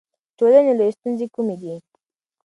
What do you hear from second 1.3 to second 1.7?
کومې